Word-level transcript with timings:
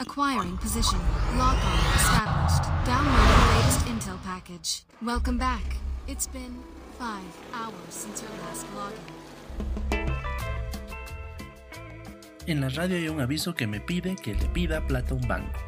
Acquiring 0.00 0.56
position. 0.56 0.98
Lock 1.36 1.58
established. 1.94 2.64
Downloading 2.86 3.40
latest 3.52 3.86
intel 3.86 4.16
package. 4.24 4.82
Welcome 5.02 5.36
back. 5.36 5.76
It's 6.08 6.26
been 6.26 6.56
five 6.98 7.20
hours 7.52 7.74
since 7.90 8.22
your 8.22 8.30
last 8.40 8.66
login. 8.74 9.04
En 12.46 12.62
la 12.62 12.70
radio 12.70 12.96
hay 12.96 13.08
un 13.10 13.20
aviso 13.20 13.54
que 13.54 13.66
me 13.66 13.78
pide 13.78 14.16
que 14.16 14.32
le 14.34 14.46
pida 14.46 14.86
plata 14.86 15.12
a 15.12 15.18
un 15.18 15.28
banco. 15.28 15.60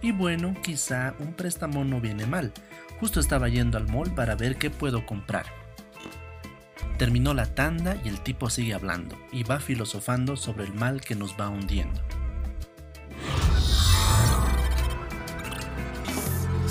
Y 0.00 0.12
bueno, 0.12 0.54
quizá 0.62 1.16
un 1.18 1.34
préstamo 1.34 1.82
no 1.84 2.00
viene 2.00 2.24
mal. 2.24 2.52
Justo 3.00 3.18
estaba 3.18 3.48
yendo 3.48 3.78
al 3.78 3.88
mall 3.88 4.14
para 4.14 4.36
ver 4.36 4.58
qué 4.58 4.70
puedo 4.70 5.04
comprar. 5.04 5.46
Terminó 6.98 7.34
la 7.34 7.52
tanda 7.52 7.96
y 8.04 8.08
el 8.10 8.20
tipo 8.20 8.48
sigue 8.48 8.74
hablando 8.74 9.18
y 9.32 9.42
va 9.42 9.58
filosofando 9.58 10.36
sobre 10.36 10.66
el 10.66 10.72
mal 10.72 11.00
que 11.00 11.16
nos 11.16 11.32
va 11.32 11.48
hundiendo. 11.48 12.00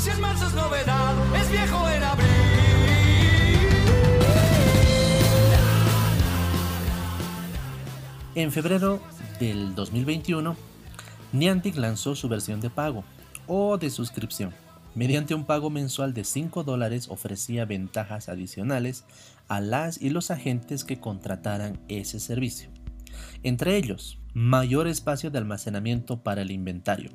Si 0.02 0.10
el 0.10 0.18
marzo 0.20 0.48
es 0.48 0.56
novedad, 0.56 1.36
es 1.36 1.52
viejo 1.52 1.88
en 1.88 2.02
abril. 2.02 2.28
En 8.34 8.52
febrero 8.52 9.00
del 9.40 9.76
2021, 9.76 10.56
Niantic 11.34 11.76
lanzó 11.76 12.16
su 12.16 12.28
versión 12.28 12.62
de 12.62 12.72
pago 12.72 13.04
o 13.46 13.78
de 13.78 13.92
suscripción. 13.92 14.56
Mediante 14.96 15.36
un 15.36 15.46
pago 15.46 15.70
mensual 15.70 16.16
de 16.16 16.24
5 16.24 16.64
dólares 16.64 17.08
ofrecía 17.08 17.66
ventajas 17.66 18.28
adicionales 18.28 19.06
a 19.50 19.62
las 19.62 20.02
y 20.02 20.10
los 20.10 20.32
agentes 20.32 20.84
que 20.84 21.00
contrataran 21.00 21.80
ese 21.90 22.20
servicio. 22.20 22.72
Entre 23.44 23.78
ellos, 23.78 24.18
mayor 24.34 24.88
espacio 24.88 25.30
de 25.30 25.38
almacenamiento 25.38 26.24
para 26.24 26.42
el 26.42 26.50
inventario, 26.50 27.12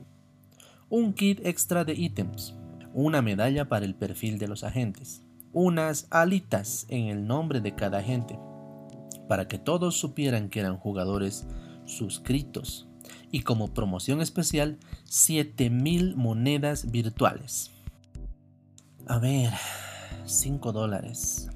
un 0.88 1.14
kit 1.14 1.44
extra 1.44 1.84
de 1.84 1.94
ítems, 1.94 2.54
una 2.96 3.20
medalla 3.20 3.68
para 3.68 3.84
el 3.84 3.94
perfil 3.94 4.38
de 4.38 4.48
los 4.48 4.64
agentes, 4.64 5.22
unas 5.52 6.06
alitas 6.10 6.86
en 6.88 7.08
el 7.08 7.26
nombre 7.26 7.60
de 7.60 7.74
cada 7.74 7.98
agente, 7.98 8.38
para 9.28 9.48
que 9.48 9.58
todos 9.58 9.98
supieran 9.98 10.48
que 10.48 10.60
eran 10.60 10.78
jugadores 10.78 11.46
suscritos, 11.84 12.88
y 13.30 13.42
como 13.42 13.74
promoción 13.74 14.22
especial 14.22 14.78
7000 15.04 16.16
monedas 16.16 16.90
virtuales. 16.90 17.70
A 19.06 19.18
ver, 19.18 19.52
5 20.24 20.72
dólares. 20.72 21.50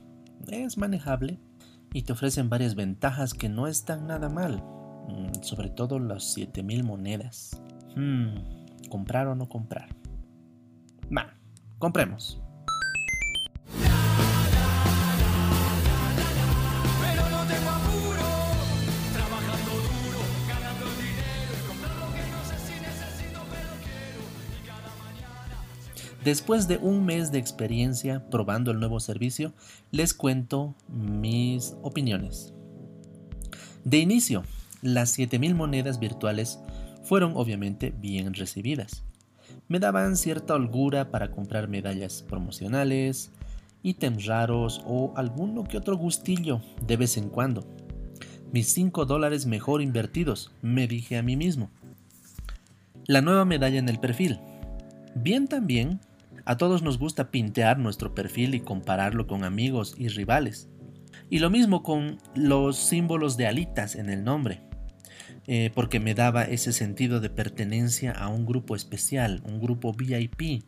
Es 0.46 0.76
manejable 0.76 1.40
y 1.94 2.02
te 2.02 2.12
ofrecen 2.12 2.50
varias 2.50 2.74
ventajas 2.74 3.32
que 3.32 3.48
no 3.48 3.66
están 3.66 4.06
nada 4.06 4.28
mal, 4.28 4.62
mm, 5.08 5.42
sobre 5.42 5.70
todo 5.70 5.98
las 5.98 6.34
7000 6.34 6.84
monedas. 6.84 7.62
Hmm, 7.96 8.34
¿Comprar 8.90 9.26
o 9.26 9.34
no 9.34 9.48
comprar? 9.48 9.99
Va, 11.16 11.34
compremos. 11.78 12.40
Después 26.24 26.68
de 26.68 26.76
un 26.76 27.06
mes 27.06 27.32
de 27.32 27.38
experiencia 27.38 28.28
probando 28.28 28.70
el 28.70 28.78
nuevo 28.78 29.00
servicio, 29.00 29.54
les 29.90 30.12
cuento 30.12 30.76
mis 30.86 31.74
opiniones. 31.82 32.52
De 33.84 33.98
inicio, 33.98 34.42
las 34.82 35.10
7000 35.12 35.54
monedas 35.54 35.98
virtuales 35.98 36.60
fueron 37.02 37.32
obviamente 37.36 37.94
bien 37.96 38.34
recibidas. 38.34 39.02
Me 39.70 39.78
daban 39.78 40.16
cierta 40.16 40.56
holgura 40.56 41.12
para 41.12 41.30
comprar 41.30 41.68
medallas 41.68 42.24
promocionales, 42.24 43.30
ítems 43.84 44.26
raros 44.26 44.82
o 44.84 45.12
alguno 45.14 45.62
que 45.62 45.76
otro 45.76 45.96
gustillo 45.96 46.60
de 46.84 46.96
vez 46.96 47.16
en 47.16 47.28
cuando. 47.28 47.64
Mis 48.52 48.72
5 48.72 49.06
dólares 49.06 49.46
mejor 49.46 49.80
invertidos, 49.80 50.50
me 50.60 50.88
dije 50.88 51.18
a 51.18 51.22
mí 51.22 51.36
mismo. 51.36 51.70
La 53.06 53.20
nueva 53.20 53.44
medalla 53.44 53.78
en 53.78 53.88
el 53.88 54.00
perfil. 54.00 54.40
Bien 55.14 55.46
también, 55.46 56.00
a 56.44 56.56
todos 56.56 56.82
nos 56.82 56.98
gusta 56.98 57.30
pintear 57.30 57.78
nuestro 57.78 58.12
perfil 58.12 58.56
y 58.56 58.60
compararlo 58.62 59.28
con 59.28 59.44
amigos 59.44 59.94
y 59.96 60.08
rivales. 60.08 60.68
Y 61.30 61.38
lo 61.38 61.48
mismo 61.48 61.84
con 61.84 62.18
los 62.34 62.76
símbolos 62.76 63.36
de 63.36 63.46
alitas 63.46 63.94
en 63.94 64.10
el 64.10 64.24
nombre, 64.24 64.62
eh, 65.46 65.70
porque 65.74 66.00
me 66.00 66.14
daba 66.14 66.44
ese 66.44 66.72
sentido 66.72 67.20
de 67.20 67.30
pertenencia 67.30 68.12
a 68.12 68.28
un 68.28 68.46
grupo 68.46 68.76
especial, 68.76 69.42
un 69.44 69.60
grupo 69.60 69.92
VIP. 69.92 70.64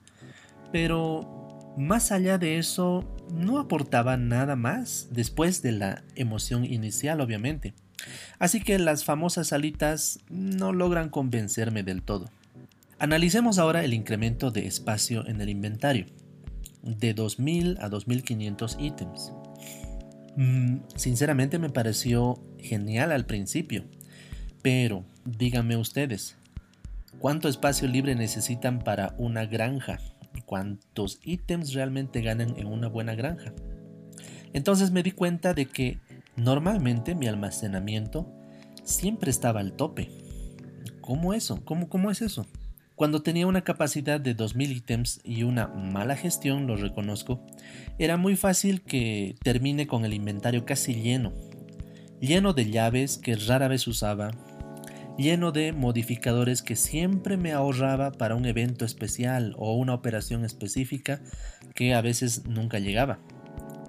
Pero 0.73 1.75
más 1.77 2.13
allá 2.13 2.39
de 2.39 2.59
eso, 2.59 3.05
no 3.33 3.59
aportaba 3.59 4.17
nada 4.17 4.57
más 4.57 5.09
después 5.11 5.63
de 5.63 5.73
la 5.73 6.03
emoción 6.15 6.65
inicial, 6.65 7.21
obviamente. 7.21 7.75
Así 8.39 8.61
que 8.61 8.79
las 8.79 9.05
famosas 9.05 9.53
alitas 9.53 10.21
no 10.29 10.73
logran 10.73 11.09
convencerme 11.09 11.83
del 11.83 12.03
todo. 12.03 12.31
Analicemos 12.99 13.59
ahora 13.59 13.85
el 13.85 13.95
incremento 13.95 14.51
de 14.51 14.67
espacio 14.67 15.27
en 15.27 15.41
el 15.41 15.49
inventario, 15.49 16.07
de 16.83 17.15
2000 17.15 17.79
a 17.81 17.89
2500 17.89 18.77
ítems. 18.81 19.33
Mm, 20.37 20.79
sinceramente 20.97 21.59
me 21.59 21.71
pareció 21.71 22.43
genial 22.59 23.13
al 23.13 23.27
principio, 23.27 23.85
pero 24.63 25.05
díganme 25.25 25.77
ustedes, 25.77 26.37
¿cuánto 27.19 27.49
espacio 27.49 27.89
libre 27.89 28.15
necesitan 28.15 28.79
para 28.79 29.15
una 29.19 29.45
granja? 29.45 29.99
¿Cuántos 30.47 31.21
ítems 31.25 31.73
realmente 31.75 32.21
ganan 32.21 32.55
en 32.57 32.67
una 32.67 32.89
buena 32.89 33.15
granja? 33.15 33.53
Entonces 34.53 34.91
me 34.91 35.03
di 35.03 35.13
cuenta 35.13 35.55
de 35.55 35.67
que 35.67 35.99
normalmente 36.37 37.15
mi 37.15 37.27
almacenamiento 37.27 38.33
siempre 38.85 39.31
estaba 39.31 39.61
al 39.61 39.73
tope. 39.73 40.11
¿Cómo 41.01 41.35
eso? 41.35 41.65
¿Cómo, 41.65 41.89
cómo 41.89 42.11
es 42.11 42.23
eso? 42.23 42.47
Cuando 42.95 43.23
tenía 43.23 43.47
una 43.47 43.63
capacidad 43.63 44.21
de 44.21 44.35
2000 44.35 44.73
ítems 44.73 45.21
y 45.25 45.43
una 45.43 45.67
mala 45.67 46.15
gestión, 46.15 46.67
lo 46.67 46.77
reconozco, 46.77 47.45
era 47.99 48.17
muy 48.17 48.37
fácil 48.37 48.83
que 48.83 49.35
termine 49.43 49.87
con 49.87 50.05
el 50.05 50.13
inventario 50.13 50.65
casi 50.65 50.95
lleno, 50.95 51.33
lleno 52.21 52.53
de 52.53 52.71
llaves 52.71 53.19
que 53.19 53.35
rara 53.35 53.67
vez 53.67 53.89
usaba, 53.89 54.31
lleno 55.19 55.53
de 55.53 55.73
modificadores 55.73 56.63
que 56.63 56.77
siempre 56.77 57.37
me 57.37 57.53
ahorraba 57.53 58.13
para 58.13 58.35
un 58.35 58.47
evento 58.47 58.85
especial 58.85 59.55
o 59.59 59.75
una 59.75 59.95
operación 59.95 60.45
específica 60.45 61.21
que 61.75 61.95
a 61.95 62.01
veces 62.01 62.47
nunca 62.47 62.79
llegaba, 62.79 63.19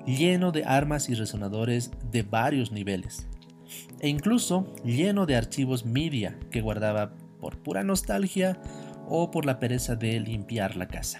lleno 0.06 0.52
de 0.52 0.66
armas 0.66 1.10
y 1.10 1.16
resonadores 1.16 1.92
de 2.12 2.24
varios 2.24 2.72
niveles, 2.72 3.28
e 4.00 4.10
incluso 4.10 4.74
lleno 4.84 5.26
de 5.26 5.36
archivos 5.36 5.86
media 5.86 6.38
que 6.52 6.62
guardaba 6.62 7.16
por 7.40 7.60
pura 7.60 7.84
nostalgia 7.84 8.62
o 9.08 9.32
por 9.32 9.46
la 9.46 9.60
pereza 9.60 9.96
de 9.96 10.20
limpiar 10.20 10.76
la 10.76 10.88
casa. 10.88 11.20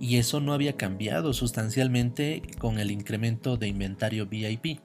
Y 0.00 0.16
eso 0.16 0.40
no 0.40 0.52
había 0.52 0.76
cambiado 0.76 1.32
sustancialmente 1.32 2.42
con 2.58 2.78
el 2.78 2.90
incremento 2.90 3.56
de 3.56 3.68
inventario 3.68 4.26
VIP. 4.26 4.80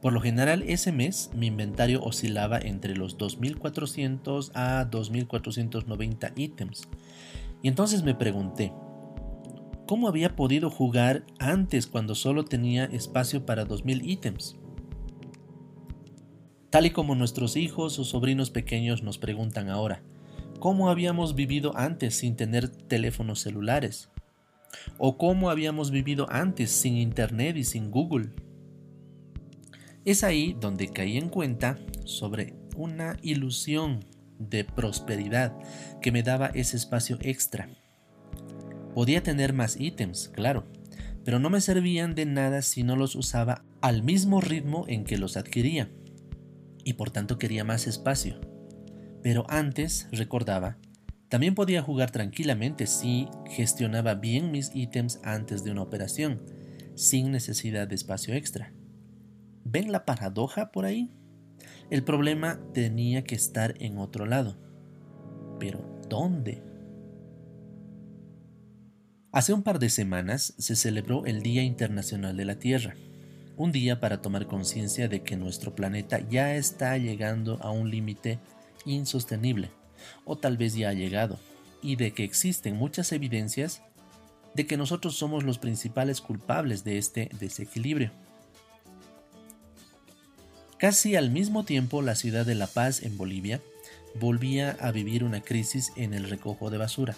Por 0.00 0.12
lo 0.12 0.20
general 0.20 0.62
ese 0.66 0.92
mes 0.92 1.30
mi 1.34 1.48
inventario 1.48 2.02
oscilaba 2.02 2.58
entre 2.58 2.94
los 2.96 3.18
2400 3.18 4.52
a 4.54 4.84
2490 4.84 6.32
ítems. 6.36 6.88
Y 7.62 7.68
entonces 7.68 8.04
me 8.04 8.14
pregunté, 8.14 8.72
¿cómo 9.86 10.06
había 10.06 10.36
podido 10.36 10.70
jugar 10.70 11.24
antes 11.40 11.88
cuando 11.88 12.14
solo 12.14 12.44
tenía 12.44 12.84
espacio 12.84 13.44
para 13.44 13.64
2000 13.64 14.08
ítems? 14.08 14.56
Tal 16.70 16.86
y 16.86 16.90
como 16.90 17.16
nuestros 17.16 17.56
hijos 17.56 17.98
o 17.98 18.04
sobrinos 18.04 18.50
pequeños 18.50 19.02
nos 19.02 19.18
preguntan 19.18 19.68
ahora, 19.68 20.02
¿cómo 20.60 20.90
habíamos 20.90 21.34
vivido 21.34 21.76
antes 21.76 22.14
sin 22.14 22.36
tener 22.36 22.68
teléfonos 22.68 23.40
celulares? 23.40 24.10
¿O 24.98 25.16
cómo 25.16 25.50
habíamos 25.50 25.90
vivido 25.90 26.26
antes 26.30 26.70
sin 26.70 26.96
Internet 26.98 27.56
y 27.56 27.64
sin 27.64 27.90
Google? 27.90 28.30
Es 30.08 30.24
ahí 30.24 30.56
donde 30.58 30.88
caí 30.88 31.18
en 31.18 31.28
cuenta 31.28 31.78
sobre 32.06 32.54
una 32.74 33.18
ilusión 33.20 34.06
de 34.38 34.64
prosperidad 34.64 35.54
que 36.00 36.12
me 36.12 36.22
daba 36.22 36.46
ese 36.46 36.78
espacio 36.78 37.18
extra. 37.20 37.68
Podía 38.94 39.22
tener 39.22 39.52
más 39.52 39.78
ítems, 39.78 40.30
claro, 40.30 40.64
pero 41.26 41.38
no 41.38 41.50
me 41.50 41.60
servían 41.60 42.14
de 42.14 42.24
nada 42.24 42.62
si 42.62 42.84
no 42.84 42.96
los 42.96 43.16
usaba 43.16 43.66
al 43.82 44.02
mismo 44.02 44.40
ritmo 44.40 44.86
en 44.88 45.04
que 45.04 45.18
los 45.18 45.36
adquiría 45.36 45.90
y 46.84 46.94
por 46.94 47.10
tanto 47.10 47.38
quería 47.38 47.64
más 47.64 47.86
espacio. 47.86 48.40
Pero 49.22 49.44
antes, 49.50 50.08
recordaba, 50.10 50.78
también 51.28 51.54
podía 51.54 51.82
jugar 51.82 52.12
tranquilamente 52.12 52.86
si 52.86 53.28
gestionaba 53.50 54.14
bien 54.14 54.52
mis 54.52 54.74
ítems 54.74 55.20
antes 55.22 55.64
de 55.64 55.70
una 55.70 55.82
operación, 55.82 56.40
sin 56.94 57.30
necesidad 57.30 57.86
de 57.86 57.96
espacio 57.96 58.32
extra. 58.32 58.72
¿Ven 59.70 59.92
la 59.92 60.06
paradoja 60.06 60.72
por 60.72 60.86
ahí? 60.86 61.10
El 61.90 62.02
problema 62.02 62.58
tenía 62.72 63.24
que 63.24 63.34
estar 63.34 63.74
en 63.80 63.98
otro 63.98 64.24
lado. 64.24 64.56
pero 65.60 65.84
¿dónde? 66.08 66.62
Hace 69.30 69.52
un 69.52 69.62
par 69.62 69.78
de 69.78 69.90
semanas 69.90 70.54
se 70.56 70.74
celebró 70.74 71.26
el 71.26 71.42
Día 71.42 71.62
Internacional 71.62 72.34
de 72.36 72.46
la 72.46 72.58
Tierra, 72.58 72.94
un 73.58 73.70
día 73.70 74.00
para 74.00 74.22
tomar 74.22 74.46
conciencia 74.46 75.06
de 75.06 75.22
que 75.22 75.36
nuestro 75.36 75.74
planeta 75.74 76.20
ya 76.30 76.54
está 76.54 76.96
llegando 76.96 77.58
a 77.60 77.70
un 77.70 77.90
límite 77.90 78.38
insostenible, 78.86 79.70
o 80.24 80.38
tal 80.38 80.56
vez 80.56 80.76
ya 80.76 80.88
ha 80.88 80.94
llegado, 80.94 81.38
y 81.82 81.96
de 81.96 82.12
que 82.12 82.24
existen 82.24 82.76
muchas 82.76 83.12
evidencias 83.12 83.82
de 84.54 84.66
que 84.66 84.78
nosotros 84.78 85.16
somos 85.16 85.44
los 85.44 85.58
principales 85.58 86.22
culpables 86.22 86.84
de 86.84 86.96
este 86.96 87.28
desequilibrio. 87.38 88.12
Casi 90.78 91.16
al 91.16 91.30
mismo 91.30 91.64
tiempo, 91.64 92.02
la 92.02 92.14
ciudad 92.14 92.46
de 92.46 92.54
La 92.54 92.68
Paz, 92.68 93.02
en 93.02 93.18
Bolivia, 93.18 93.60
volvía 94.14 94.76
a 94.80 94.92
vivir 94.92 95.24
una 95.24 95.40
crisis 95.40 95.92
en 95.96 96.14
el 96.14 96.30
recojo 96.30 96.70
de 96.70 96.78
basura, 96.78 97.16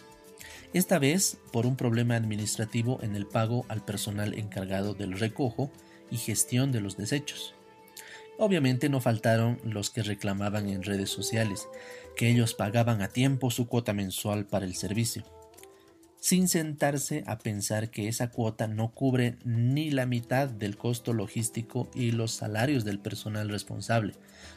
esta 0.73 0.99
vez 0.99 1.37
por 1.53 1.67
un 1.67 1.77
problema 1.77 2.17
administrativo 2.17 2.99
en 3.03 3.17
el 3.17 3.27
pago 3.27 3.67
al 3.69 3.85
personal 3.85 4.33
encargado 4.33 4.95
del 4.95 5.19
recojo 5.19 5.71
y 6.11 6.17
gestión 6.17 6.73
de 6.73 6.81
los 6.81 6.97
desechos. 6.97 7.55
Obviamente 8.39 8.89
no 8.89 9.03
faltaron 9.03 9.61
los 9.63 9.91
que 9.91 10.03
reclamaban 10.03 10.71
en 10.71 10.83
redes 10.83 11.11
sociales 11.11 11.69
que 12.17 12.31
ellos 12.31 12.55
pagaban 12.55 13.03
a 13.03 13.09
tiempo 13.09 13.51
su 13.51 13.67
cuota 13.67 13.93
mensual 13.93 14.47
para 14.47 14.65
el 14.65 14.75
servicio, 14.75 15.23
sin 16.21 16.49
sentarse 16.49 17.25
a 17.27 17.39
pensar 17.39 17.91
que 17.91 18.07
esa 18.07 18.31
cuota 18.31 18.69
no 18.69 18.93
cubre 18.93 19.37
ni 19.45 19.91
la 19.91 20.05
mitad 20.05 20.49
del 20.49 20.77
costo 20.77 21.15
logístico 21.15 21.91
y 21.95 22.13
los 22.13 22.33
salarios 22.33 22.85
del 22.85 22.99
personal 22.99 23.49
responsable. 23.49 24.13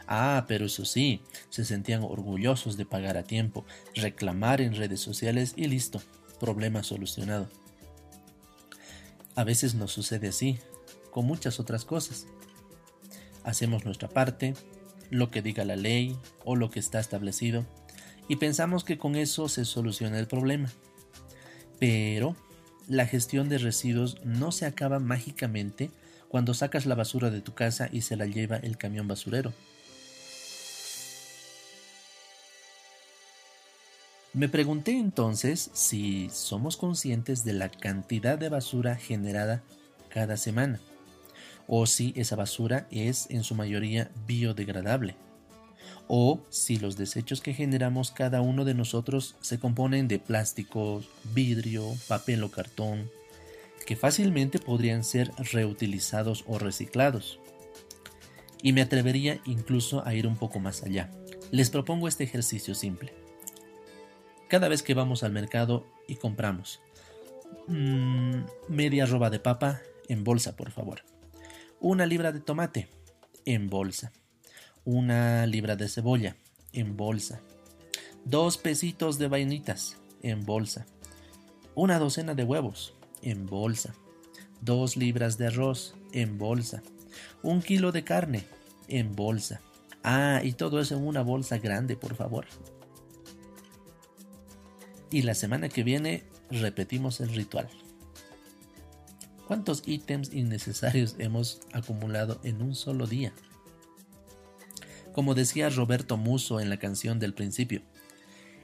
Ah, 0.06 0.44
pero 0.48 0.66
eso 0.66 0.84
sí, 0.84 1.22
se 1.50 1.64
sentían 1.64 2.04
orgullosos 2.04 2.76
de 2.76 2.86
pagar 2.86 3.18
a 3.18 3.24
tiempo, 3.24 3.66
reclamar 3.96 4.60
en 4.60 4.76
redes 4.76 5.00
sociales 5.00 5.54
y 5.56 5.68
listo, 5.68 6.02
problema 6.40 6.84
solucionado. 6.84 7.50
A 9.36 9.46
veces 9.46 9.74
nos 9.74 9.94
sucede 9.94 10.28
así, 10.28 10.60
con 11.12 11.26
muchas 11.26 11.62
otras 11.62 11.86
cosas. 11.86 12.28
Hacemos 13.46 13.86
nuestra 13.86 14.10
parte, 14.10 14.54
lo 15.10 15.32
que 15.32 15.42
diga 15.42 15.64
la 15.64 15.78
ley 15.78 16.18
o 16.44 16.58
lo 16.58 16.70
que 16.70 16.80
está 16.80 17.00
establecido, 17.00 17.66
y 18.28 18.36
pensamos 18.36 18.84
que 18.84 18.98
con 18.98 19.16
eso 19.16 19.48
se 19.48 19.64
soluciona 19.64 20.20
el 20.20 20.28
problema. 20.28 20.70
Pero 21.84 22.38
la 22.88 23.06
gestión 23.06 23.50
de 23.50 23.58
residuos 23.58 24.24
no 24.24 24.54
se 24.54 24.66
acaba 24.66 25.00
mágicamente 25.00 25.92
cuando 26.30 26.54
sacas 26.54 26.86
la 26.86 26.96
basura 26.96 27.30
de 27.30 27.42
tu 27.42 27.56
casa 27.56 27.90
y 27.92 28.04
se 28.04 28.16
la 28.16 28.26
lleva 28.26 28.56
el 28.56 28.78
camión 28.78 29.06
basurero. 29.06 29.52
Me 34.32 34.48
pregunté 34.48 34.98
entonces 34.98 35.72
si 35.74 36.30
somos 36.30 36.78
conscientes 36.78 37.44
de 37.44 37.52
la 37.52 37.68
cantidad 37.68 38.38
de 38.38 38.48
basura 38.48 38.96
generada 38.96 39.62
cada 40.08 40.38
semana 40.38 40.80
o 41.68 41.86
si 41.86 42.14
esa 42.16 42.38
basura 42.38 42.88
es 42.92 43.30
en 43.30 43.44
su 43.44 43.56
mayoría 43.56 44.10
biodegradable, 44.26 45.18
o 46.08 46.42
si 46.50 46.78
los 46.78 46.98
desechos 46.98 47.42
que 47.42 47.54
generamos 47.54 48.12
cada 48.12 48.42
uno 48.42 48.66
de 48.66 48.74
nosotros 48.74 49.36
se 49.42 49.60
componen 49.60 50.08
de 50.08 50.20
plástico, 50.20 51.04
vidrio, 51.34 51.86
papel 52.08 52.44
o 52.44 52.52
cartón, 52.52 53.10
que 53.86 53.96
fácilmente 53.96 54.60
podrían 54.60 55.04
ser 55.04 55.32
reutilizados 55.52 56.44
o 56.48 56.60
reciclados. 56.60 57.40
Y 58.62 58.72
me 58.74 58.82
atrevería 58.82 59.42
incluso 59.46 60.06
a 60.06 60.14
ir 60.14 60.26
un 60.26 60.38
poco 60.38 60.60
más 60.60 60.84
allá. 60.84 61.12
Les 61.52 61.70
propongo 61.70 62.08
este 62.08 62.24
ejercicio 62.24 62.76
simple. 62.76 63.14
Cada 64.48 64.70
vez 64.70 64.84
que 64.84 64.94
vamos 64.94 65.24
al 65.24 65.32
mercado 65.32 65.86
y 66.08 66.16
compramos 66.16 66.80
mmm, 67.68 68.44
media 68.70 69.06
roba 69.06 69.30
de 69.30 69.40
papa 69.40 69.82
en 70.08 70.24
bolsa, 70.24 70.56
por 70.56 70.72
favor 70.72 71.04
una 71.84 72.06
libra 72.06 72.32
de 72.32 72.40
tomate 72.40 72.88
en 73.44 73.70
bolsa, 73.70 74.14
una 74.86 75.46
libra 75.46 75.76
de 75.76 75.88
cebolla 75.88 76.36
en 76.74 76.98
bolsa, 76.98 77.42
dos 78.26 78.58
pesitos 78.58 79.18
de 79.18 79.28
vainitas 79.28 79.98
en 80.22 80.46
bolsa, 80.46 80.86
una 81.76 82.00
docena 82.00 82.36
de 82.36 82.44
huevos 82.44 82.94
en 83.22 83.46
bolsa, 83.46 83.94
dos 84.62 84.98
libras 84.98 85.38
de 85.38 85.48
arroz 85.48 85.96
en 86.12 86.38
bolsa, 86.38 86.84
un 87.42 87.62
kilo 87.62 87.92
de 87.92 88.04
carne 88.04 88.46
en 88.88 89.16
bolsa. 89.16 89.62
Ah, 90.04 90.42
y 90.44 90.54
todo 90.54 90.82
eso 90.82 90.96
en 90.98 91.08
una 91.08 91.22
bolsa 91.22 91.58
grande, 91.58 91.96
por 91.96 92.16
favor. 92.16 92.46
Y 95.10 95.22
la 95.22 95.34
semana 95.34 95.70
que 95.70 95.84
viene 95.84 96.24
repetimos 96.50 97.22
el 97.22 97.30
ritual. 97.30 97.70
¿Cuántos 99.48 99.84
ítems 99.86 100.34
innecesarios 100.34 101.16
hemos 101.20 101.62
acumulado 101.72 102.40
en 102.44 102.62
un 102.62 102.76
solo 102.76 103.08
día? 103.08 103.34
Como 105.14 105.36
decía 105.36 105.70
Roberto 105.70 106.18
Muso 106.18 106.60
en 106.60 106.72
la 106.72 106.78
canción 106.78 107.20
del 107.20 107.36
principio, 107.36 107.82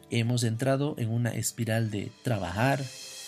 hemos 0.09 0.43
entrado 0.43 0.95
en 0.97 1.11
una 1.11 1.29
espiral 1.29 1.91
de 1.91 2.11
trabajar, 2.23 2.83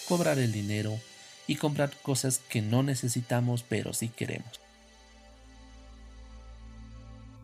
cobrar 0.08 0.40
el 0.40 0.52
dinero 0.52 0.98
y 1.46 1.56
comprar 1.58 1.92
cosas 2.02 2.40
que 2.40 2.64
no 2.64 2.82
necesitamos 2.82 3.64
pero 3.64 3.94
sí 3.94 4.10
queremos. 4.10 4.60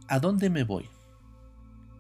¿A 0.07 0.19
dónde 0.19 0.49
me 0.49 0.63
voy? 0.63 0.89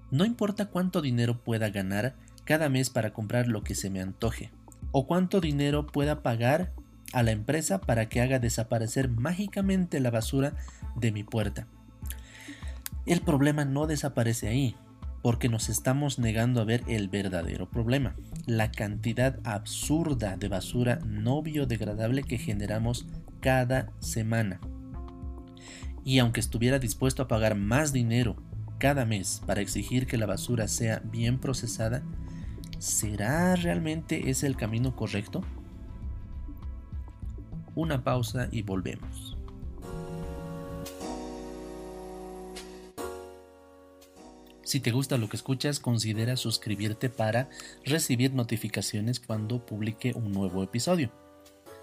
No 0.09 0.25
importa 0.25 0.67
cuánto 0.67 1.01
dinero 1.01 1.37
pueda 1.43 1.69
ganar 1.69 2.15
cada 2.45 2.69
mes 2.69 2.89
para 2.89 3.13
comprar 3.13 3.47
lo 3.47 3.63
que 3.63 3.75
se 3.75 3.91
me 3.91 4.01
antoje, 4.01 4.49
o 4.91 5.05
cuánto 5.05 5.39
dinero 5.39 5.85
pueda 5.85 6.23
pagar 6.23 6.73
a 7.13 7.21
la 7.21 7.31
empresa 7.31 7.79
para 7.81 8.09
que 8.09 8.21
haga 8.21 8.39
desaparecer 8.39 9.09
mágicamente 9.09 9.99
la 9.99 10.09
basura 10.09 10.55
de 10.95 11.11
mi 11.11 11.23
puerta. 11.23 11.67
El 13.07 13.21
problema 13.21 13.65
no 13.65 13.87
desaparece 13.87 14.47
ahí, 14.47 14.75
porque 15.23 15.49
nos 15.49 15.69
estamos 15.69 16.19
negando 16.19 16.61
a 16.61 16.65
ver 16.65 16.83
el 16.87 17.09
verdadero 17.09 17.69
problema, 17.69 18.15
la 18.45 18.71
cantidad 18.71 19.39
absurda 19.43 20.37
de 20.37 20.47
basura 20.47 20.99
no 21.05 21.41
biodegradable 21.41 22.21
que 22.23 22.37
generamos 22.37 23.07
cada 23.39 23.91
semana. 23.99 24.59
Y 26.03 26.19
aunque 26.19 26.39
estuviera 26.39 26.77
dispuesto 26.77 27.23
a 27.23 27.27
pagar 27.27 27.55
más 27.55 27.91
dinero 27.91 28.35
cada 28.77 29.05
mes 29.05 29.41
para 29.45 29.61
exigir 29.61 30.05
que 30.05 30.17
la 30.17 30.25
basura 30.27 30.67
sea 30.67 31.01
bien 31.03 31.39
procesada, 31.39 32.03
¿será 32.77 33.55
realmente 33.55 34.29
ese 34.29 34.45
el 34.45 34.55
camino 34.55 34.95
correcto? 34.95 35.43
una 37.77 38.03
pausa 38.03 38.49
y 38.51 38.63
volvemos. 38.63 39.36
Si 44.67 44.81
te 44.81 44.91
gusta 44.91 45.17
lo 45.17 45.29
que 45.29 45.37
escuchas, 45.37 45.79
considera 45.79 46.35
suscribirte 46.35 47.09
para 47.09 47.49
recibir 47.85 48.33
notificaciones 48.33 49.21
cuando 49.21 49.65
publique 49.65 50.11
un 50.13 50.33
nuevo 50.33 50.61
episodio. 50.61 51.09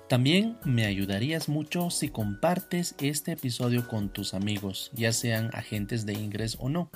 También 0.06 0.58
me 0.66 0.84
ayudarías 0.84 1.48
mucho 1.48 1.88
si 1.88 2.10
compartes 2.10 2.94
este 3.00 3.32
episodio 3.32 3.88
con 3.88 4.12
tus 4.12 4.34
amigos, 4.34 4.90
ya 4.92 5.14
sean 5.14 5.48
agentes 5.54 6.04
de 6.04 6.12
ingreso 6.12 6.58
o 6.60 6.68
no. 6.68 6.90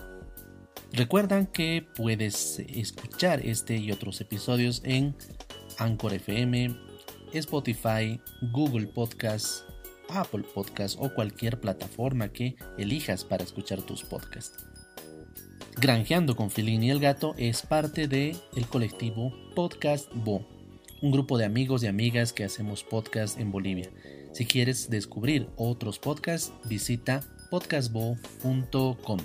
Recuerdan 0.92 1.47
que 1.47 1.87
puedes 1.97 2.59
escuchar 2.59 3.40
este 3.47 3.78
y 3.78 3.90
otros 3.90 4.21
episodios 4.21 4.83
en 4.85 5.16
Anchor 5.78 6.12
FM, 6.12 6.78
Spotify, 7.33 8.21
Google 8.52 8.88
Podcast, 8.88 9.62
Apple 10.11 10.45
Podcast 10.54 10.99
o 11.00 11.14
cualquier 11.14 11.59
plataforma 11.59 12.28
que 12.28 12.57
elijas 12.76 13.25
para 13.25 13.42
escuchar 13.42 13.80
tus 13.80 14.02
podcasts. 14.02 14.66
Granjeando 15.80 16.35
con 16.35 16.50
Filín 16.50 16.82
y 16.82 16.90
el 16.90 16.99
Gato 16.99 17.37
es 17.38 17.62
parte 17.62 18.08
del 18.08 18.37
el 18.56 18.66
colectivo 18.66 19.32
Podcast 19.54 20.11
Bo, 20.12 20.44
un 21.00 21.12
grupo 21.12 21.38
de 21.38 21.44
amigos 21.44 21.85
y 21.85 21.87
amigas 21.87 22.32
que 22.32 22.42
hacemos 22.42 22.82
podcast 22.82 23.38
en 23.38 23.52
Bolivia. 23.52 23.88
Si 24.32 24.44
quieres 24.44 24.90
descubrir 24.90 25.49
otros 25.54 26.00
podcasts, 26.00 26.52
visita 26.64 27.20
podcastbo.com. 27.50 29.20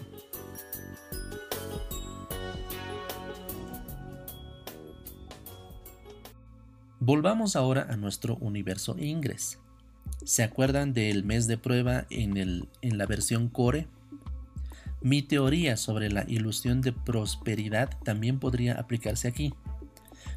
Volvamos 7.00 7.56
ahora 7.56 7.88
a 7.90 7.98
nuestro 7.98 8.36
universo 8.36 8.96
Ingress. 9.00 9.58
¿Se 10.24 10.44
acuerdan 10.44 10.94
del 10.94 11.24
mes 11.24 11.48
de 11.48 11.58
prueba 11.58 12.06
en, 12.12 12.38
el, 12.38 12.70
en 12.84 13.00
la 13.00 13.08
versión 13.08 13.50
Core? 13.50 13.88
Mi 15.04 15.22
teoría 15.22 15.76
sobre 15.76 16.10
la 16.10 16.24
ilusión 16.30 16.80
de 16.82 16.94
prosperidad 16.94 17.90
también 18.04 18.40
podría 18.40 18.76
aplicarse 18.80 19.28
aquí. 19.28 19.54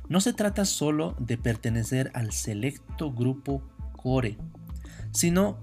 No 0.09 0.21
se 0.21 0.33
trata 0.33 0.65
solo 0.65 1.15
de 1.21 1.39
pertenecer 1.39 2.11
al 2.15 2.33
selecto 2.33 3.13
grupo 3.13 3.63
Core, 3.93 4.37
sino 5.13 5.59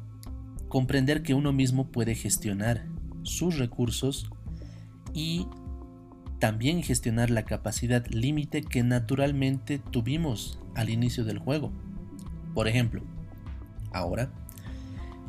comprender 0.70 1.22
que 1.22 1.34
uno 1.34 1.52
mismo 1.52 1.92
puede 1.92 2.16
gestionar 2.16 2.86
sus 3.24 3.58
recursos 3.58 4.30
y 5.14 5.48
También 6.40 6.84
gestionar 6.84 7.30
la 7.30 7.46
capacidad 7.46 8.06
límite 8.08 8.64
que 8.64 8.84
naturalmente 8.84 9.80
tuvimos 9.80 10.60
al 10.76 10.90
inicio 10.90 11.24
del 11.24 11.40
juego. 11.40 11.72
Por 12.54 12.68
ejemplo, 12.68 13.02
ahora 13.94 14.30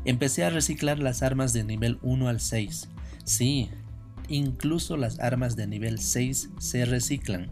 empecé 0.04 0.44
a 0.44 0.50
reciclar 0.50 0.98
las 0.98 1.22
armas 1.22 1.52
de 1.52 1.62
nivel 1.62 2.00
1 2.02 2.26
al 2.28 2.40
6. 2.40 2.88
Sí, 3.24 3.70
incluso 4.28 4.98
las 4.98 5.18
armas 5.18 5.56
de 5.56 5.66
nivel 5.66 5.98
6 5.98 6.50
se 6.58 6.84
reciclan. 6.84 7.48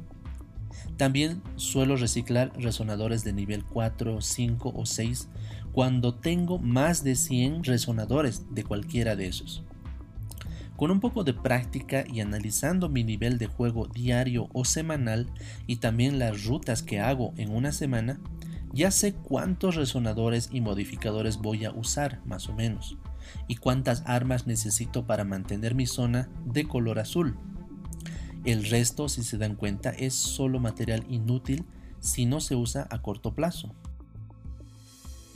También 0.98 1.42
suelo 1.56 1.96
reciclar 1.96 2.52
resonadores 2.58 3.24
de 3.24 3.32
nivel 3.32 3.64
4, 3.64 4.20
5 4.20 4.72
o 4.76 4.84
6 4.84 5.28
cuando 5.72 6.14
tengo 6.14 6.58
más 6.58 7.02
de 7.02 7.16
100 7.16 7.64
resonadores 7.64 8.44
de 8.50 8.64
cualquiera 8.64 9.16
de 9.16 9.26
esos. 9.26 9.64
Con 10.76 10.90
un 10.90 11.00
poco 11.00 11.24
de 11.24 11.32
práctica 11.32 12.04
y 12.06 12.20
analizando 12.20 12.90
mi 12.90 13.02
nivel 13.02 13.38
de 13.38 13.46
juego 13.46 13.86
diario 13.86 14.48
o 14.52 14.66
semanal 14.66 15.30
y 15.66 15.76
también 15.76 16.18
las 16.18 16.44
rutas 16.44 16.82
que 16.82 17.00
hago 17.00 17.32
en 17.38 17.50
una 17.54 17.72
semana, 17.72 18.20
ya 18.74 18.90
sé 18.90 19.14
cuántos 19.14 19.76
resonadores 19.76 20.50
y 20.52 20.60
modificadores 20.60 21.38
voy 21.38 21.64
a 21.64 21.70
usar 21.70 22.20
más 22.26 22.48
o 22.48 22.54
menos 22.54 22.98
y 23.48 23.56
cuántas 23.56 24.02
armas 24.06 24.46
necesito 24.46 25.06
para 25.06 25.24
mantener 25.24 25.74
mi 25.74 25.86
zona 25.86 26.28
de 26.44 26.66
color 26.66 26.98
azul. 26.98 27.36
El 28.44 28.64
resto, 28.64 29.08
si 29.08 29.22
se 29.22 29.38
dan 29.38 29.54
cuenta, 29.54 29.90
es 29.90 30.14
solo 30.14 30.58
material 30.58 31.04
inútil 31.08 31.64
si 32.00 32.26
no 32.26 32.40
se 32.40 32.56
usa 32.56 32.86
a 32.90 33.00
corto 33.00 33.34
plazo. 33.34 33.74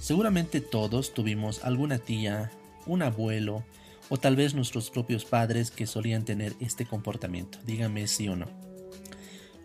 Seguramente 0.00 0.60
todos 0.60 1.14
tuvimos 1.14 1.64
alguna 1.64 1.98
tía, 1.98 2.50
un 2.86 3.02
abuelo 3.02 3.64
o 4.08 4.16
tal 4.16 4.36
vez 4.36 4.54
nuestros 4.54 4.90
propios 4.90 5.24
padres 5.24 5.70
que 5.70 5.86
solían 5.86 6.24
tener 6.24 6.54
este 6.60 6.86
comportamiento. 6.86 7.58
Dígame 7.64 8.06
sí 8.06 8.28
o 8.28 8.36
no. 8.36 8.46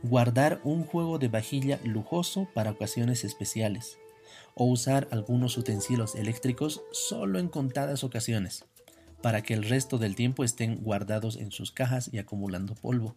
Guardar 0.04 0.60
un 0.64 0.84
juego 0.84 1.20
de 1.20 1.28
vajilla 1.28 1.80
lujoso 1.84 2.48
para 2.54 2.72
ocasiones 2.72 3.24
especiales 3.24 4.01
o 4.56 4.66
usar 4.66 5.08
algunos 5.12 5.58
utensilios 5.58 6.16
eléctricos 6.16 6.82
solo 6.92 7.40
en 7.40 7.48
contadas 7.48 8.04
ocasiones 8.04 8.66
para 9.22 9.42
que 9.44 9.54
el 9.54 9.64
resto 9.64 9.98
del 9.98 10.16
tiempo 10.16 10.44
estén 10.44 10.78
guardados 10.78 11.38
en 11.38 11.52
sus 11.52 11.72
cajas 11.72 12.10
y 12.12 12.18
acumulando 12.18 12.76
polvo. 12.76 13.16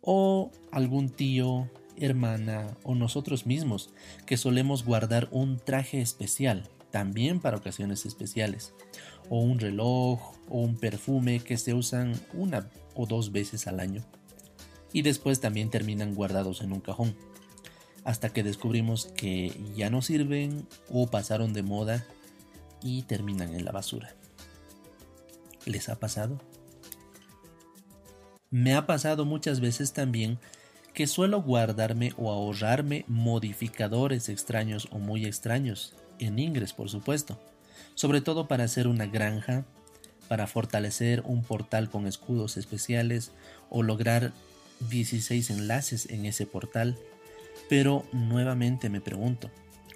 O 0.00 0.50
algún 0.70 1.08
tío, 1.08 1.70
hermana 1.96 2.76
o 2.82 2.94
nosotros 2.94 3.46
mismos 3.46 3.90
que 4.26 4.36
solemos 4.36 4.84
guardar 4.84 5.28
un 5.30 5.58
traje 5.58 6.00
especial 6.00 6.68
también 6.90 7.40
para 7.40 7.56
ocasiones 7.56 8.06
especiales, 8.06 8.72
o 9.28 9.40
un 9.40 9.58
reloj 9.58 10.32
o 10.48 10.60
un 10.60 10.76
perfume 10.76 11.40
que 11.40 11.56
se 11.56 11.74
usan 11.74 12.12
una 12.32 12.70
o 12.94 13.06
dos 13.06 13.32
veces 13.32 13.66
al 13.66 13.80
año. 13.80 14.04
Y 14.92 15.02
después 15.02 15.40
también 15.40 15.70
terminan 15.70 16.14
guardados 16.14 16.60
en 16.60 16.72
un 16.72 16.80
cajón, 16.80 17.16
hasta 18.04 18.30
que 18.30 18.42
descubrimos 18.42 19.06
que 19.16 19.52
ya 19.74 19.90
no 19.90 20.02
sirven 20.02 20.66
o 20.90 21.06
pasaron 21.08 21.52
de 21.52 21.62
moda 21.62 22.04
y 22.82 23.02
terminan 23.02 23.54
en 23.54 23.64
la 23.64 23.72
basura. 23.72 24.14
¿Les 25.64 25.88
ha 25.88 25.98
pasado? 25.98 26.40
Me 28.50 28.74
ha 28.74 28.86
pasado 28.86 29.24
muchas 29.24 29.60
veces 29.60 29.92
también 29.92 30.38
que 30.92 31.06
suelo 31.08 31.42
guardarme 31.42 32.12
o 32.16 32.30
ahorrarme 32.30 33.04
modificadores 33.08 34.28
extraños 34.28 34.86
o 34.92 34.98
muy 34.98 35.24
extraños, 35.26 35.94
en 36.20 36.38
ingres 36.38 36.72
por 36.72 36.88
supuesto, 36.88 37.40
sobre 37.94 38.20
todo 38.20 38.46
para 38.46 38.64
hacer 38.64 38.86
una 38.86 39.06
granja, 39.06 39.64
para 40.28 40.46
fortalecer 40.46 41.22
un 41.26 41.42
portal 41.42 41.90
con 41.90 42.06
escudos 42.06 42.56
especiales 42.56 43.32
o 43.70 43.82
lograr 43.82 44.32
16 44.88 45.50
enlaces 45.50 46.08
en 46.10 46.26
ese 46.26 46.46
portal. 46.46 46.96
Pero 47.68 48.04
nuevamente 48.12 48.90
me 48.90 49.00
pregunto, 49.00 49.50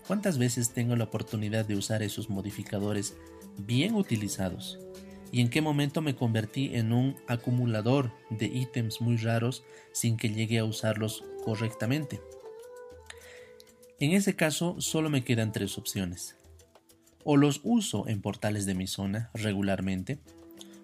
¿cuántas 0.07 0.38
veces 0.38 0.73
tengo 0.73 0.97
la 0.97 1.05
oportunidad 1.05 1.65
de 1.65 1.77
usar 1.77 2.03
esos 2.03 2.31
modificadores 2.31 3.17
bien 3.59 3.95
utilizados? 3.95 4.79
¿Y 5.31 5.43
en 5.43 5.50
qué 5.50 5.61
momento 5.61 6.00
me 6.00 6.17
convertí 6.17 6.75
en 6.75 6.93
un 6.93 7.17
acumulador 7.27 8.12
de 8.31 8.47
ítems 8.47 9.00
muy 9.00 9.17
raros 9.19 9.62
sin 9.93 10.17
que 10.17 10.31
llegue 10.31 10.59
a 10.59 10.65
usarlos 10.65 11.25
correctamente? 11.45 12.21
En 14.00 14.12
ese 14.12 14.37
caso 14.37 14.77
solo 14.79 15.11
me 15.11 15.25
quedan 15.25 15.53
tres 15.53 15.77
opciones. 15.77 16.37
O 17.25 17.37
los 17.37 17.61
uso 17.65 18.09
en 18.09 18.23
portales 18.23 18.65
de 18.65 18.75
mi 18.75 18.87
zona 18.87 19.31
regularmente, 19.35 20.19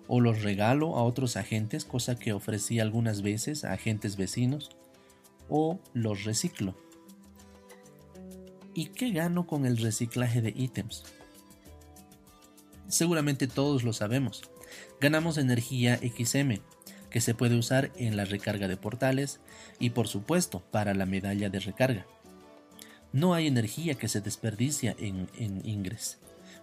o 0.09 0.21
los 0.21 0.43
regalo 0.43 0.97
a 0.97 1.05
otros 1.05 1.37
agentes, 1.37 1.85
cosa 1.85 2.19
que 2.19 2.33
ofrecí 2.33 2.81
algunas 2.81 3.23
veces 3.23 3.65
a 3.65 3.73
agentes 3.73 4.17
vecinos, 4.17 4.71
o 5.49 5.81
los 5.93 6.25
reciclo. 6.25 6.75
¿Y 8.75 8.87
qué 8.87 9.11
gano 9.11 9.47
con 9.47 9.67
el 9.67 9.79
reciclaje 9.79 10.43
de 10.43 10.53
ítems? 10.55 11.05
Seguramente 12.89 13.47
todos 13.47 13.85
lo 13.85 13.93
sabemos. 13.93 14.43
Ganamos 15.01 15.39
energía 15.39 15.99
XM, 15.99 16.61
que 17.11 17.21
se 17.21 17.35
puede 17.35 17.57
usar 17.57 17.93
en 17.97 18.17
la 18.17 18.25
recarga 18.25 18.67
de 18.67 18.77
portales 18.77 19.41
y 19.79 19.91
por 19.91 20.09
supuesto 20.09 20.61
para 20.71 20.95
la 20.95 21.07
medalla 21.07 21.51
de 21.51 21.61
recarga. 21.61 22.07
No 23.13 23.35
hay 23.35 23.47
energía 23.47 23.95
que 23.95 24.09
se 24.09 24.21
desperdicia 24.21 24.97
en, 24.99 25.29
en 25.39 25.65
Ingres. 25.65 26.19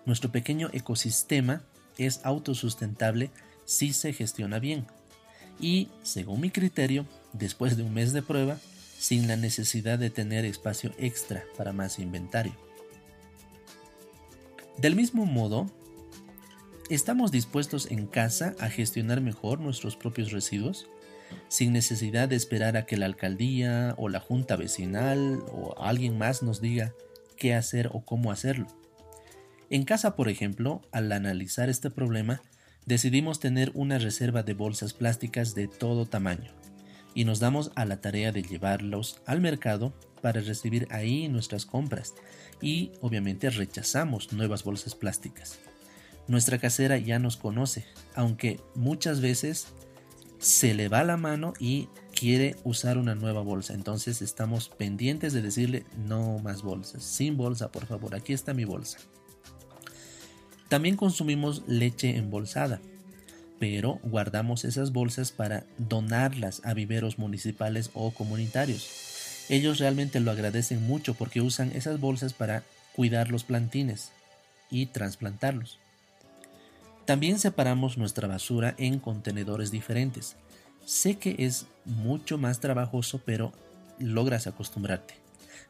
Nuestro 0.06 0.32
pequeño 0.32 0.70
ecosistema 0.74 1.64
es 1.98 2.20
autosustentable 2.26 3.32
si 3.64 3.94
se 3.94 4.12
gestiona 4.12 4.60
bien. 4.60 4.86
Y, 5.60 5.90
según 6.04 6.42
mi 6.42 6.50
criterio, 6.50 7.06
después 7.34 7.78
de 7.78 7.84
un 7.84 7.94
mes 7.94 8.14
de 8.14 8.22
prueba, 8.22 8.58
sin 8.98 9.28
la 9.28 9.36
necesidad 9.36 9.98
de 9.98 10.10
tener 10.10 10.46
espacio 10.46 10.92
extra 10.98 11.44
para 11.58 11.74
más 11.74 12.00
inventario. 12.00 12.54
Del 14.78 14.96
mismo 14.96 15.26
modo, 15.26 15.66
¿estamos 16.90 17.32
dispuestos 17.32 17.90
en 17.90 18.08
casa 18.08 18.56
a 18.60 18.70
gestionar 18.70 19.22
mejor 19.22 19.60
nuestros 19.60 19.96
propios 19.96 20.32
residuos? 20.32 20.88
sin 21.48 21.74
necesidad 21.74 22.30
de 22.30 22.36
esperar 22.36 22.78
a 22.78 22.86
que 22.86 22.98
la 22.98 23.06
alcaldía 23.06 23.96
o 23.98 24.10
la 24.10 24.20
junta 24.20 24.56
vecinal 24.56 25.42
o 25.52 25.76
alguien 25.82 26.18
más 26.18 26.44
nos 26.44 26.60
diga 26.60 26.94
qué 27.38 27.54
hacer 27.54 27.90
o 27.94 28.04
cómo 28.04 28.32
hacerlo. 28.32 28.68
En 29.70 29.84
casa, 29.84 30.16
por 30.16 30.28
ejemplo, 30.28 30.82
al 30.92 31.12
analizar 31.12 31.70
este 31.70 31.90
problema, 31.90 32.42
decidimos 32.86 33.40
tener 33.40 33.72
una 33.74 33.98
reserva 33.98 34.44
de 34.44 34.54
bolsas 34.54 34.94
plásticas 34.94 35.56
de 35.56 35.68
todo 35.68 36.06
tamaño 36.06 36.52
y 37.14 37.26
nos 37.26 37.40
damos 37.40 37.72
a 37.76 37.86
la 37.86 38.02
tarea 38.02 38.32
de 38.32 38.44
llevarlos 38.44 39.22
al 39.26 39.42
mercado 39.42 39.94
para 40.22 40.42
recibir 40.42 40.88
ahí 40.92 41.28
nuestras 41.28 41.66
compras 41.66 42.14
y 42.62 42.92
obviamente 43.02 43.50
rechazamos 43.50 44.32
nuevas 44.34 44.64
bolsas 44.64 44.96
plásticas. 44.96 45.60
Nuestra 46.28 46.60
casera 46.60 46.98
ya 46.98 47.20
nos 47.20 47.38
conoce, 47.38 47.86
aunque 48.16 48.60
muchas 48.76 49.20
veces 49.22 49.68
se 50.38 50.74
le 50.74 50.90
va 50.90 51.04
la 51.04 51.18
mano 51.18 51.54
y 51.60 51.90
quiere 52.16 52.56
usar 52.64 52.98
una 52.98 53.16
nueva 53.16 53.42
bolsa. 53.42 53.74
Entonces 53.74 54.22
estamos 54.22 54.70
pendientes 54.70 55.34
de 55.34 55.42
decirle 55.42 55.86
no 56.08 56.38
más 56.40 56.62
bolsas, 56.62 57.04
sin 57.04 57.38
bolsa 57.38 57.72
por 57.72 57.86
favor, 57.86 58.16
aquí 58.16 58.34
está 58.34 58.54
mi 58.54 58.66
bolsa. 58.66 59.00
También 60.70 60.96
consumimos 60.96 61.64
leche 61.68 62.16
embolsada, 62.16 62.80
pero 63.62 64.00
guardamos 64.02 64.66
esas 64.66 64.92
bolsas 64.92 65.32
para 65.32 65.66
donarlas 65.78 66.64
a 66.66 66.74
viveros 66.74 67.20
municipales 67.20 67.92
o 67.94 68.10
comunitarios. 68.10 69.46
Ellos 69.50 69.78
realmente 69.78 70.20
lo 70.20 70.32
agradecen 70.32 70.82
mucho 70.82 71.14
porque 71.14 71.42
usan 71.42 71.72
esas 71.76 72.00
bolsas 72.00 72.34
para 72.34 72.64
cuidar 72.96 73.30
los 73.30 73.44
plantines 73.44 74.14
y 74.72 74.88
trasplantarlos. 74.88 75.78
También 77.06 77.38
separamos 77.38 78.00
nuestra 78.00 78.28
basura 78.28 78.74
en 78.80 78.98
contenedores 78.98 79.70
diferentes. 79.70 80.38
Sé 80.84 81.18
que 81.20 81.36
es 81.38 81.68
mucho 81.86 82.40
más 82.40 82.62
trabajoso, 82.62 83.22
pero 83.24 83.54
logras 84.00 84.48
acostumbrarte. 84.48 85.14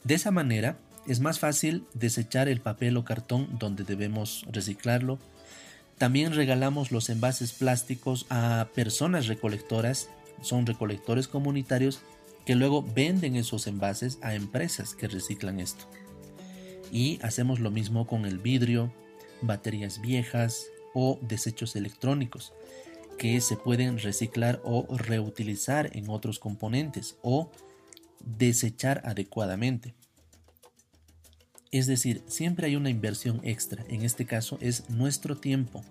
De 0.05 0.13
esa 0.13 0.31
manera, 0.31 0.77
es 1.07 1.19
más 1.19 1.39
fácil 1.39 1.83
desechar 1.93 2.47
el 2.47 2.61
papel 2.61 2.95
o 2.95 3.03
cartón 3.03 3.49
donde 3.59 3.83
debemos 3.83 4.45
reciclarlo. 4.49 5.19
También 6.01 6.33
regalamos 6.33 6.91
los 6.91 7.11
envases 7.11 7.53
plásticos 7.53 8.25
a 8.31 8.69
personas 8.73 9.27
recolectoras, 9.27 10.09
son 10.41 10.65
recolectores 10.65 11.27
comunitarios 11.27 12.01
que 12.43 12.55
luego 12.55 12.81
venden 12.81 13.35
esos 13.35 13.67
envases 13.67 14.17
a 14.23 14.33
empresas 14.33 14.95
que 14.95 15.07
reciclan 15.07 15.59
esto. 15.59 15.85
Y 16.91 17.19
hacemos 17.21 17.59
lo 17.59 17.69
mismo 17.69 18.07
con 18.07 18.25
el 18.25 18.39
vidrio, 18.39 18.91
baterías 19.43 20.01
viejas 20.01 20.65
o 20.95 21.19
desechos 21.21 21.75
electrónicos 21.75 22.51
que 23.19 23.39
se 23.39 23.55
pueden 23.55 23.99
reciclar 23.99 24.59
o 24.63 24.87
reutilizar 24.97 25.95
en 25.95 26.09
otros 26.09 26.39
componentes 26.39 27.15
o 27.21 27.51
desechar 28.25 29.03
adecuadamente. 29.05 29.93
Es 31.71 31.87
decir, 31.87 32.21
siempre 32.27 32.67
hay 32.67 32.75
una 32.75 32.89
inversión 32.89 33.39
extra, 33.43 33.85
en 33.87 34.01
este 34.01 34.25
caso 34.25 34.57
es 34.59 34.89
nuestro 34.89 35.37
tiempo. 35.37 35.85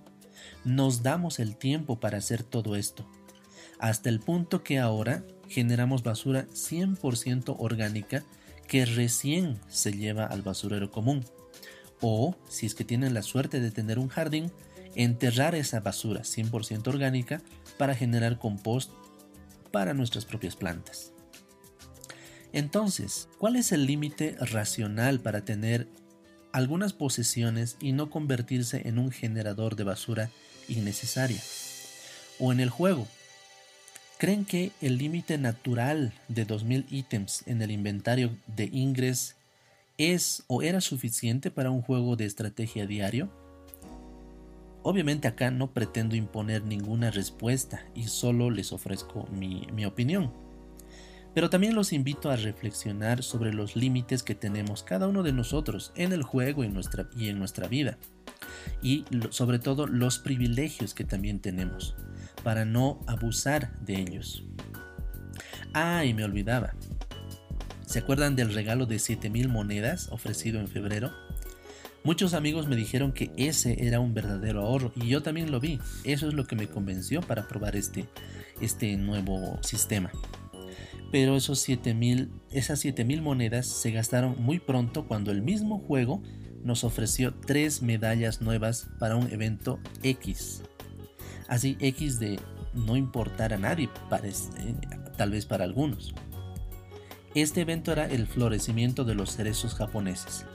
Nos 0.62 1.02
damos 1.02 1.38
el 1.38 1.56
tiempo 1.56 1.98
para 1.98 2.18
hacer 2.18 2.42
todo 2.42 2.76
esto, 2.76 3.08
hasta 3.78 4.10
el 4.10 4.20
punto 4.20 4.62
que 4.62 4.78
ahora 4.78 5.24
generamos 5.48 6.02
basura 6.02 6.46
100% 6.48 7.56
orgánica 7.58 8.24
que 8.68 8.84
recién 8.84 9.58
se 9.68 9.92
lleva 9.92 10.26
al 10.26 10.42
basurero 10.42 10.90
común. 10.90 11.24
O, 12.02 12.36
si 12.48 12.66
es 12.66 12.74
que 12.74 12.84
tienen 12.84 13.14
la 13.14 13.22
suerte 13.22 13.58
de 13.58 13.70
tener 13.70 13.98
un 13.98 14.08
jardín, 14.08 14.52
enterrar 14.94 15.54
esa 15.54 15.80
basura 15.80 16.20
100% 16.20 16.88
orgánica 16.88 17.40
para 17.78 17.94
generar 17.94 18.38
compost 18.38 18.92
para 19.70 19.94
nuestras 19.94 20.26
propias 20.26 20.56
plantas. 20.56 21.14
Entonces, 22.52 23.28
¿cuál 23.38 23.56
es 23.56 23.72
el 23.72 23.86
límite 23.86 24.36
racional 24.40 25.20
para 25.20 25.44
tener 25.44 25.86
algunas 26.52 26.92
posesiones 26.92 27.76
y 27.80 27.92
no 27.92 28.10
convertirse 28.10 28.88
en 28.88 28.98
un 28.98 29.12
generador 29.12 29.76
de 29.76 29.84
basura 29.84 30.30
innecesaria? 30.68 31.40
O 32.40 32.52
en 32.52 32.60
el 32.60 32.70
juego, 32.70 33.06
¿creen 34.18 34.44
que 34.44 34.72
el 34.80 34.98
límite 34.98 35.38
natural 35.38 36.12
de 36.28 36.44
2000 36.44 36.86
ítems 36.90 37.46
en 37.46 37.62
el 37.62 37.70
inventario 37.70 38.36
de 38.48 38.64
Ingress 38.72 39.36
es 39.96 40.42
o 40.48 40.62
era 40.62 40.80
suficiente 40.80 41.50
para 41.50 41.70
un 41.70 41.82
juego 41.82 42.16
de 42.16 42.24
estrategia 42.24 42.86
diario? 42.86 43.30
Obviamente 44.82 45.28
acá 45.28 45.50
no 45.50 45.72
pretendo 45.72 46.16
imponer 46.16 46.64
ninguna 46.64 47.10
respuesta 47.10 47.84
y 47.94 48.04
solo 48.04 48.50
les 48.50 48.72
ofrezco 48.72 49.28
mi, 49.28 49.66
mi 49.72 49.84
opinión. 49.84 50.49
Pero 51.34 51.48
también 51.48 51.74
los 51.74 51.92
invito 51.92 52.30
a 52.30 52.36
reflexionar 52.36 53.22
sobre 53.22 53.52
los 53.52 53.76
límites 53.76 54.22
que 54.22 54.34
tenemos 54.34 54.82
cada 54.82 55.06
uno 55.06 55.22
de 55.22 55.32
nosotros 55.32 55.92
en 55.94 56.12
el 56.12 56.22
juego 56.22 56.64
y, 56.64 56.68
nuestra, 56.68 57.08
y 57.16 57.28
en 57.28 57.38
nuestra 57.38 57.68
vida. 57.68 57.98
Y 58.82 59.04
sobre 59.30 59.58
todo 59.58 59.86
los 59.86 60.18
privilegios 60.18 60.92
que 60.92 61.04
también 61.04 61.40
tenemos, 61.40 61.94
para 62.42 62.64
no 62.64 63.00
abusar 63.06 63.78
de 63.80 64.00
ellos. 64.00 64.44
Ah, 65.72 66.04
y 66.04 66.14
me 66.14 66.24
olvidaba. 66.24 66.74
¿Se 67.86 68.00
acuerdan 68.00 68.36
del 68.36 68.52
regalo 68.52 68.86
de 68.86 68.98
7000 68.98 69.48
monedas 69.48 70.08
ofrecido 70.10 70.60
en 70.60 70.68
febrero? 70.68 71.12
Muchos 72.02 72.34
amigos 72.34 72.66
me 72.66 72.76
dijeron 72.76 73.12
que 73.12 73.30
ese 73.36 73.86
era 73.86 74.00
un 74.00 74.14
verdadero 74.14 74.62
ahorro 74.62 74.92
y 74.96 75.08
yo 75.08 75.22
también 75.22 75.50
lo 75.50 75.60
vi. 75.60 75.78
Eso 76.02 76.28
es 76.28 76.34
lo 76.34 76.46
que 76.46 76.56
me 76.56 76.66
convenció 76.66 77.20
para 77.20 77.46
probar 77.46 77.76
este, 77.76 78.08
este 78.60 78.96
nuevo 78.96 79.58
sistema 79.62 80.10
pero 81.10 81.36
esos 81.36 81.58
7000, 81.60 82.30
esas 82.52 82.80
7000 82.80 83.22
monedas 83.22 83.66
se 83.66 83.90
gastaron 83.90 84.36
muy 84.38 84.58
pronto 84.58 85.06
cuando 85.06 85.30
el 85.30 85.42
mismo 85.42 85.78
juego 85.78 86.22
nos 86.62 86.84
ofreció 86.84 87.34
tres 87.34 87.82
medallas 87.82 88.40
nuevas 88.40 88.88
para 88.98 89.16
un 89.16 89.30
evento 89.32 89.80
X. 90.02 90.62
Así 91.48 91.76
X 91.80 92.20
de 92.20 92.38
no 92.74 92.96
importar 92.96 93.52
a 93.52 93.58
nadie, 93.58 93.88
tal 95.16 95.30
vez 95.30 95.46
para 95.46 95.64
algunos. 95.64 96.14
Este 97.34 97.62
evento 97.62 97.92
era 97.92 98.06
el 98.06 98.26
florecimiento 98.26 99.04
de 99.04 99.14
los 99.14 99.34
cerezos 99.34 99.74
japoneses, 99.74 100.46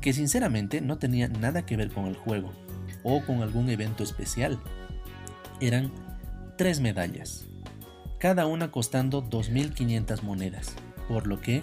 que 0.00 0.12
sinceramente 0.12 0.80
no 0.80 0.98
tenía 0.98 1.28
nada 1.28 1.64
que 1.64 1.76
ver 1.76 1.90
con 1.90 2.06
el 2.06 2.16
juego 2.16 2.52
o 3.02 3.22
con 3.24 3.42
algún 3.42 3.70
evento 3.70 4.02
especial. 4.02 4.58
Eran 5.60 5.92
tres 6.56 6.80
medallas 6.80 7.46
cada 8.18 8.46
una 8.46 8.70
costando 8.70 9.22
2.500 9.22 10.22
monedas, 10.22 10.74
por 11.08 11.26
lo 11.26 11.40
que 11.40 11.62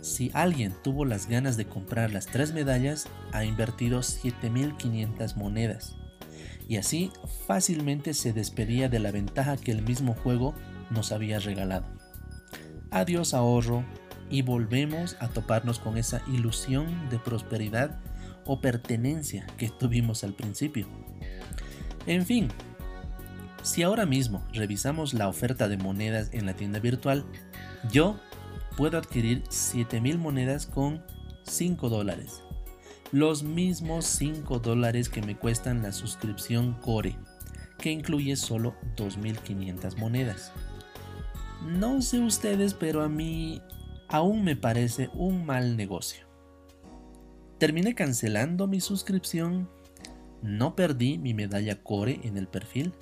si 0.00 0.30
alguien 0.34 0.74
tuvo 0.82 1.04
las 1.04 1.28
ganas 1.28 1.56
de 1.56 1.66
comprar 1.66 2.12
las 2.12 2.26
tres 2.26 2.52
medallas, 2.52 3.06
ha 3.32 3.44
invertido 3.44 4.00
7.500 4.00 5.36
monedas, 5.36 5.96
y 6.68 6.76
así 6.76 7.12
fácilmente 7.46 8.14
se 8.14 8.32
despedía 8.32 8.88
de 8.88 8.98
la 8.98 9.12
ventaja 9.12 9.56
que 9.56 9.70
el 9.72 9.82
mismo 9.82 10.14
juego 10.14 10.54
nos 10.90 11.12
había 11.12 11.38
regalado. 11.38 11.86
Adiós 12.90 13.32
ahorro 13.32 13.84
y 14.28 14.42
volvemos 14.42 15.16
a 15.20 15.28
toparnos 15.28 15.78
con 15.78 15.96
esa 15.96 16.22
ilusión 16.26 17.08
de 17.10 17.18
prosperidad 17.18 18.00
o 18.44 18.60
pertenencia 18.60 19.46
que 19.56 19.68
tuvimos 19.68 20.24
al 20.24 20.34
principio. 20.34 20.88
En 22.06 22.26
fin, 22.26 22.48
si 23.62 23.82
ahora 23.82 24.06
mismo 24.06 24.44
revisamos 24.52 25.14
la 25.14 25.28
oferta 25.28 25.68
de 25.68 25.76
monedas 25.76 26.30
en 26.32 26.46
la 26.46 26.54
tienda 26.54 26.80
virtual, 26.80 27.24
yo 27.90 28.18
puedo 28.76 28.98
adquirir 28.98 29.44
7000 29.48 30.18
monedas 30.18 30.66
con 30.66 31.02
5 31.44 31.88
dólares. 31.88 32.42
Los 33.12 33.42
mismos 33.42 34.06
5 34.06 34.58
dólares 34.58 35.08
que 35.08 35.22
me 35.22 35.36
cuestan 35.36 35.82
la 35.82 35.92
suscripción 35.92 36.74
Core, 36.80 37.16
que 37.78 37.90
incluye 37.90 38.36
solo 38.36 38.74
2500 38.96 39.96
monedas. 39.96 40.52
No 41.66 42.02
sé 42.02 42.18
ustedes, 42.18 42.74
pero 42.74 43.02
a 43.02 43.08
mí 43.08 43.62
aún 44.08 44.42
me 44.42 44.56
parece 44.56 45.10
un 45.14 45.46
mal 45.46 45.76
negocio. 45.76 46.26
Terminé 47.58 47.94
cancelando 47.94 48.66
mi 48.66 48.80
suscripción, 48.80 49.68
no 50.42 50.74
perdí 50.74 51.18
mi 51.18 51.32
medalla 51.34 51.80
Core 51.82 52.20
en 52.24 52.36
el 52.36 52.48
perfil, 52.48 52.92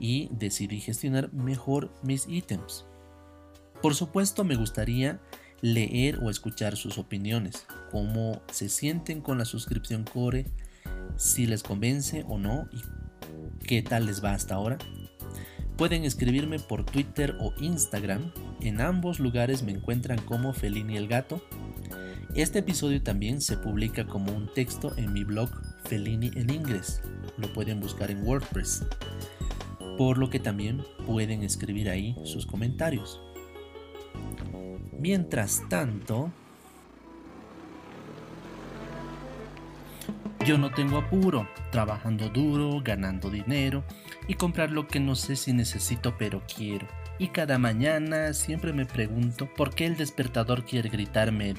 y 0.00 0.28
decidí 0.32 0.80
gestionar 0.80 1.32
mejor 1.32 1.92
mis 2.02 2.26
ítems. 2.28 2.84
Por 3.82 3.94
supuesto 3.94 4.44
me 4.44 4.56
gustaría 4.56 5.20
leer 5.60 6.18
o 6.22 6.30
escuchar 6.30 6.76
sus 6.76 6.98
opiniones, 6.98 7.66
cómo 7.90 8.42
se 8.52 8.68
sienten 8.68 9.20
con 9.20 9.38
la 9.38 9.44
suscripción 9.44 10.04
Core, 10.04 10.46
si 11.16 11.46
les 11.46 11.62
convence 11.62 12.24
o 12.28 12.38
no 12.38 12.68
y 12.72 12.80
qué 13.66 13.82
tal 13.82 14.06
les 14.06 14.22
va 14.22 14.32
hasta 14.32 14.54
ahora. 14.54 14.78
Pueden 15.76 16.04
escribirme 16.04 16.58
por 16.58 16.84
Twitter 16.84 17.36
o 17.40 17.52
Instagram, 17.60 18.32
en 18.60 18.80
ambos 18.80 19.20
lugares 19.20 19.62
me 19.62 19.72
encuentran 19.72 20.20
como 20.22 20.52
Felini 20.52 20.96
el 20.96 21.06
Gato. 21.06 21.40
Este 22.34 22.60
episodio 22.60 23.02
también 23.02 23.40
se 23.40 23.56
publica 23.56 24.06
como 24.06 24.32
un 24.32 24.52
texto 24.52 24.92
en 24.96 25.12
mi 25.12 25.24
blog 25.24 25.50
Felini 25.84 26.30
en 26.34 26.50
inglés, 26.50 27.00
lo 27.36 27.52
pueden 27.52 27.80
buscar 27.80 28.10
en 28.10 28.26
WordPress 28.26 28.84
por 29.98 30.16
lo 30.16 30.30
que 30.30 30.38
también 30.38 30.84
pueden 31.04 31.42
escribir 31.42 31.90
ahí 31.90 32.16
sus 32.24 32.46
comentarios. 32.46 33.20
Mientras 34.96 35.68
tanto, 35.68 36.30
yo 40.46 40.56
no 40.56 40.70
tengo 40.70 40.98
apuro, 40.98 41.48
trabajando 41.72 42.28
duro, 42.28 42.80
ganando 42.82 43.28
dinero 43.28 43.82
y 44.28 44.34
comprar 44.34 44.70
lo 44.70 44.86
que 44.86 45.00
no 45.00 45.16
sé 45.16 45.34
si 45.34 45.52
necesito 45.52 46.16
pero 46.16 46.42
quiero. 46.46 46.86
Y 47.18 47.28
cada 47.28 47.58
mañana 47.58 48.32
siempre 48.34 48.72
me 48.72 48.86
pregunto 48.86 49.52
por 49.52 49.74
qué 49.74 49.86
el 49.86 49.96
despertador 49.96 50.64
quiere 50.64 50.90
gritarme. 50.90 51.54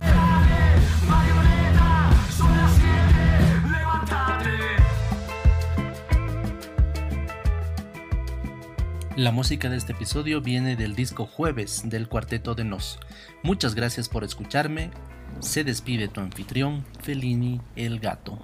La 9.19 9.34
música 9.34 9.69
de 9.69 9.75
este 9.75 9.91
episodio 9.91 10.39
viene 10.39 10.77
del 10.77 10.95
disco 10.95 11.25
Jueves 11.25 11.82
del 11.84 12.08
Cuarteto 12.08 12.55
de 12.55 12.63
Nos. 12.63 12.99
Muchas 13.43 13.75
gracias 13.75 14.08
por 14.08 14.23
escucharme. 14.23 14.91
Se 15.41 15.65
despide 15.65 16.08
tu 16.08 16.21
anfitrión, 16.21 16.86
Felini 17.01 17.60
el 17.75 17.99
Gato. 17.99 18.39